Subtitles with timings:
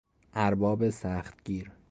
[0.33, 1.71] ارباب سختگیر